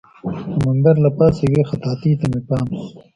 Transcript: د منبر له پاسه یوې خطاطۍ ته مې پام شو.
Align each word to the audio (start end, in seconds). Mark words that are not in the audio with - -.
د 0.51 0.53
منبر 0.65 0.95
له 1.05 1.09
پاسه 1.17 1.41
یوې 1.47 1.63
خطاطۍ 1.69 2.11
ته 2.19 2.25
مې 2.31 2.41
پام 2.49 2.67
شو. 2.79 2.91